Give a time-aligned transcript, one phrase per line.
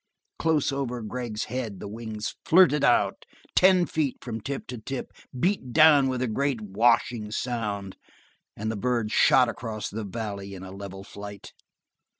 [0.39, 3.23] Close over Gregg's head, the wings flirted out
[3.55, 7.97] ten feet from tip to tip beat down with a great washing sound,
[8.57, 11.53] and the bird shot across the valley in a level flight.